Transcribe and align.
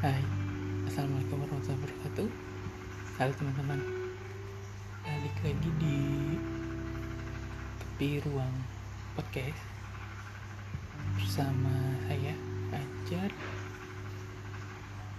Hai, 0.00 0.24
Assalamualaikum 0.88 1.44
warahmatullahi 1.44 1.76
wabarakatuh. 1.76 2.28
Halo 3.20 3.32
teman-teman. 3.36 3.80
Balik 5.04 5.36
lagi 5.44 5.70
di 5.76 6.00
Tepi 7.76 8.24
Ruang 8.24 8.48
Podcast. 9.12 9.60
Bersama 11.20 12.00
saya, 12.08 12.32
Ajar. 12.72 13.28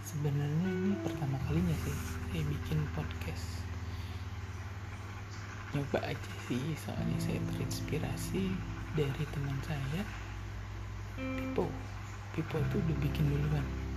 Sebenarnya 0.01 0.69
ini 0.73 0.97
pertama 1.05 1.37
kalinya 1.45 1.77
sih 1.85 1.97
Saya 2.33 2.41
bikin 2.41 2.81
podcast. 2.97 3.61
Nyoba 5.77 6.09
aja 6.09 6.31
sih 6.49 6.73
Soalnya 6.73 7.21
saya 7.21 7.37
terinspirasi 7.53 8.49
Dari 8.97 9.23
teman 9.29 9.61
saya. 9.61 10.01
Pipo. 11.21 11.69
Pipo 12.33 12.57
tuh 12.73 12.81
udah 12.81 12.97
bikin 12.97 13.29
duluan. 13.29 13.90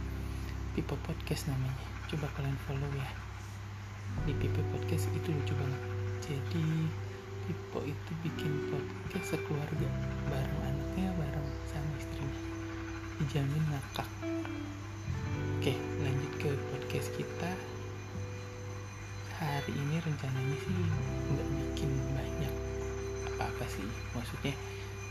Pipo 0.74 0.98
Podcast 1.06 1.46
namanya. 1.46 1.78
Coba 2.10 2.26
kalian 2.34 2.58
follow 2.66 2.90
ya. 2.98 3.06
Di 4.26 4.34
Pipo 4.34 4.58
Podcast 4.74 5.06
itu 5.14 5.30
lucu 5.30 5.54
banget 5.54 5.82
jadi 6.24 6.66
Pipo 7.44 7.84
itu 7.84 8.10
bikin 8.24 8.72
podcast 8.72 9.36
sekeluarga 9.36 9.88
bareng 10.32 10.62
anaknya 10.64 11.12
bareng 11.14 11.48
sama 11.68 11.92
istrinya. 12.00 12.40
Dijamin 13.22 13.62
ngakak. 13.70 14.08
Oke 15.60 15.78
lanjut 16.02 16.32
ke 16.42 16.50
podcast 16.72 17.08
kita. 17.14 17.50
Hari 19.38 19.72
ini 19.76 20.00
rencananya 20.02 20.56
sih 20.58 20.74
nggak 21.36 21.48
bikin 21.54 21.90
banyak 22.16 22.54
apa-apa 23.30 23.64
sih. 23.70 23.86
Maksudnya 24.16 24.56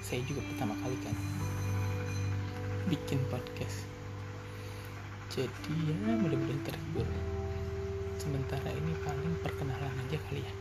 saya 0.02 0.26
juga 0.28 0.44
pertama 0.44 0.76
kali 0.84 0.98
kan 1.06 1.16
bikin 2.90 3.22
podcast 3.32 3.93
jadi 5.34 5.74
ya 5.90 6.14
mudah-mudahan 6.22 6.62
terhibur. 6.62 7.10
Sementara 8.22 8.70
ini 8.70 8.94
paling 9.02 9.34
perkenalan 9.42 9.90
aja 10.06 10.18
kali 10.30 10.46
ya. 10.46 10.54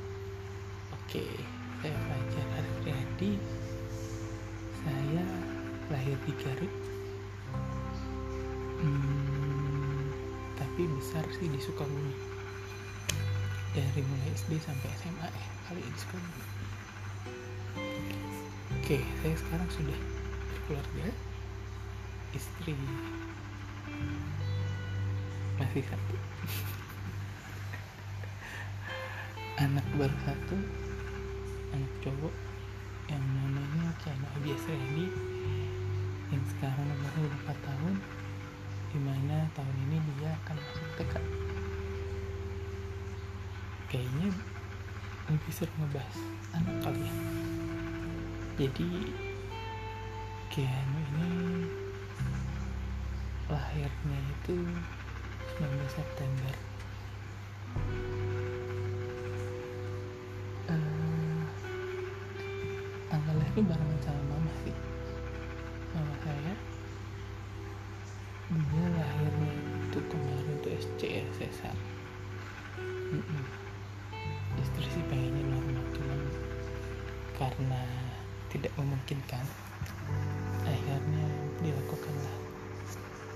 Oke 0.97 1.29
saya 1.85 1.93
Fajar 2.09 2.47
Ariadi 2.57 3.37
saya 4.81 5.25
lahir 5.93 6.17
di 6.25 6.33
Garut. 6.41 6.73
Hmm, 8.81 10.09
tapi 10.57 10.89
besar 10.89 11.29
sih 11.37 11.53
di 11.53 11.61
Sukabumi. 11.61 12.17
Dari 13.77 14.01
mulai 14.01 14.33
SD 14.41 14.57
sampai 14.57 14.89
SMA 15.05 15.29
ya 15.29 15.49
kali 15.69 15.85
di 15.85 15.99
Sukabumi. 16.01 16.45
Oke 18.81 19.05
saya 19.21 19.35
sekarang 19.37 19.69
sudah 19.69 20.01
berkeluarga. 20.49 21.13
Istri 22.33 22.73
masih 25.63 25.87
satu. 25.87 26.17
Anak 29.63 29.87
satu 30.27 30.59
anak 31.71 31.93
cowok 32.03 32.35
yang 33.07 33.23
namanya 33.23 33.95
Chano 34.03 34.27
Abias 34.35 34.59
Randy 34.67 35.07
yang 36.35 36.45
sekarang 36.51 36.83
umurnya 36.91 37.23
udah 37.31 37.41
4 37.55 37.69
tahun 37.71 37.95
di 38.91 38.99
mana 39.07 39.47
tahun 39.55 39.77
ini 39.87 39.97
dia 40.19 40.35
akan 40.43 40.57
masuk 40.59 40.89
TK 40.99 41.15
kayaknya 43.87 44.29
lebih 45.31 45.53
seru 45.55 45.73
ngebahas 45.79 46.19
anak 46.59 46.77
kali 46.83 47.07
ya. 47.07 47.15
Jadi 48.59 48.91
Keanu 50.51 50.99
ini 51.01 51.31
lahirnya 53.47 54.19
itu 54.43 54.59
19 55.61 55.69
September. 55.93 56.53
Uh, 60.71 61.45
tanggal 63.13 63.35
lahir 63.37 63.63
barengan 63.67 64.01
sama 64.01 64.23
mama 64.33 64.53
sih. 64.65 64.77
Mama 65.93 66.15
saya. 66.25 66.55
Dia 68.53 68.87
lahirnya 68.97 69.53
itu 69.93 70.01
kemarin 70.09 70.57
tuh 70.65 70.73
SC 70.73 71.01
ya 71.05 71.73
mm 73.13 73.21
-mm. 73.21 73.45
istri 74.57 74.89
sih 74.89 75.05
pengennya 75.05 75.45
normal 75.53 75.85
cuman 75.93 76.21
karena 77.37 77.83
tidak 78.49 78.73
memungkinkan 78.81 79.45
akhirnya 80.65 81.29
dilakukanlah 81.61 82.37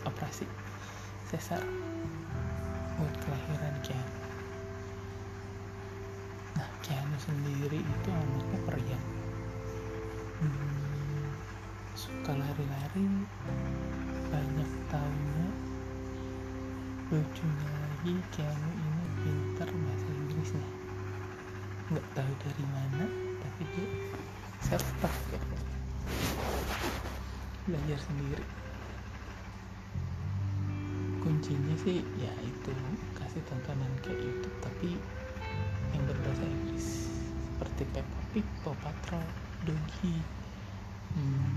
operasi 0.08 0.48
sesar 1.26 1.58
buat 2.94 3.14
kelahiran 3.26 3.74
Kian. 3.82 4.08
Nah 6.54 6.70
Kianu 6.86 7.18
sendiri 7.18 7.82
itu 7.82 8.08
anaknya 8.14 8.58
periang, 8.62 9.06
hmm, 10.38 11.34
suka 11.98 12.30
lari-lari, 12.30 13.26
banyak 14.30 14.70
tahunya, 14.86 15.48
lucunya 17.10 17.68
lagi 17.74 18.14
Kianu 18.30 18.70
ini 18.70 19.04
pintar 19.26 19.66
bahasa 19.66 20.06
Inggrisnya, 20.06 20.68
nggak 21.90 22.06
tahu 22.14 22.32
dari 22.38 22.64
mana, 22.70 23.04
tapi 23.42 23.62
dia 23.74 23.88
self 24.62 24.86
taught 25.02 25.22
ya, 25.34 25.42
belajar 27.66 27.98
sendiri 27.98 28.46
kuncinya 31.26 31.74
sih 31.82 32.06
ya 32.22 32.30
itu 32.38 32.70
kasih 33.18 33.42
tontonan 33.50 33.90
kayak 34.06 34.14
YouTube 34.14 34.58
tapi 34.62 34.94
yang 35.90 36.02
berbahasa 36.06 36.46
Inggris. 36.46 37.10
Seperti 37.50 37.82
Peppa 37.90 38.20
Pig, 38.30 38.46
Paw 38.62 38.70
Patrol, 38.78 39.26
Doggy 39.66 40.22
hmm, 41.18 41.50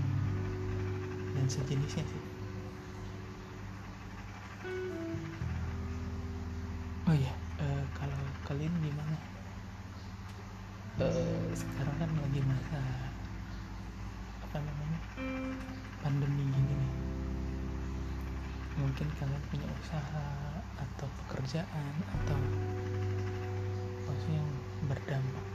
dan 1.38 1.46
sejenisnya 1.46 2.02
sih. 2.02 2.24
Oh 7.06 7.14
ya 7.14 7.30
uh, 7.62 7.84
kalau 7.94 8.18
kalian 8.50 8.74
gimana? 8.82 9.14
Uh, 10.98 11.46
sekarang 11.54 11.94
kan 11.94 12.10
lagi 12.18 12.42
masa 12.42 12.82
apa 14.42 14.58
namanya 14.58 15.00
pandemi 16.02 16.42
gini 16.50 16.74
nih 16.74 17.09
mungkin 18.90 19.06
kalian 19.22 19.44
punya 19.54 19.70
usaha 19.86 20.26
atau 20.74 21.06
pekerjaan 21.22 21.94
atau 22.10 22.34
maksudnya 24.02 24.42
yang 24.42 24.50
berdampak 24.90 25.46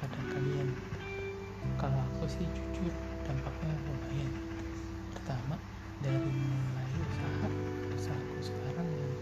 pada 0.00 0.16
kalian? 0.32 0.72
Kalau 1.76 2.00
aku 2.08 2.24
sih 2.24 2.48
jujur 2.56 2.88
dampaknya 3.28 3.76
lumayan. 3.84 4.32
Pertama 5.12 5.60
dari 6.00 6.24
mulai 6.24 6.88
usaha 7.04 7.48
usahaku 8.00 8.40
sekarang 8.40 8.88
yang 8.88 9.12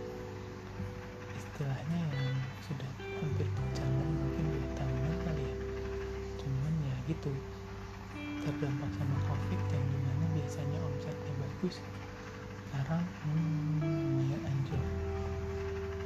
istilahnya 1.35 1.99
yang 2.15 2.39
sudah 2.63 2.91
hampir 3.19 3.51
berjalan 3.59 4.11
mungkin 4.23 4.55
dua 4.55 4.71
tahunan 4.79 5.15
kali 5.27 5.43
ya. 5.51 5.57
Cuman 6.47 6.75
ya 6.87 6.95
gitu 7.11 7.35
terdampak 8.23 8.91
sama 8.95 9.19
covid 9.27 9.61
yang 9.75 9.83
di 9.91 9.99
mana 10.07 10.25
biasanya 10.31 10.79
omsetnya 10.79 11.35
bagus 11.43 11.83
sekarang? 12.89 13.05
Hmm, 13.21 13.85
lumayan 13.85 14.41
anjlok 14.49 14.87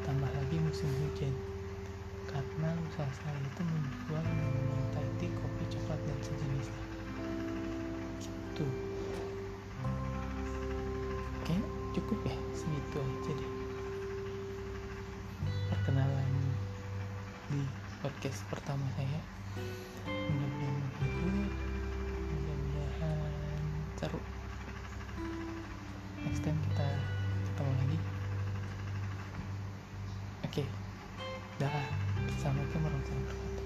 tambah 0.03 0.27
lagi 0.35 0.59
musim 0.59 0.91
hujan. 0.99 1.31
Karena 2.27 2.75
usaha 2.91 3.07
saya 3.23 3.39
itu 3.39 3.63
menjual 3.63 4.27
Thai 4.91 5.07
tea, 5.23 5.31
kopi, 5.31 5.63
coklat 5.71 6.03
dan 6.03 6.19
sejenisnya 6.27 6.83
gitu. 8.19 8.67
Oke 11.39 11.55
cukup 11.95 12.19
ya? 12.27 12.35
Segitu 12.51 12.99
aja 12.99 13.31
deh. 13.31 13.53
Perkenalan 15.71 16.31
di 17.47 17.63
podcast 18.03 18.43
pertama 18.51 18.91
saya. 18.99 19.23
Mudah-mudahan 20.11 20.75
menghibur 20.83 21.47
mudah-mudahan 22.27 23.63
seru 24.03 24.32
oke 30.53 30.61
okay. 30.61 30.69
dah 31.57 31.73
assalamualaikum 32.37 32.85
warahmatullahi 32.85 33.25
wabarakatuh 33.25 33.62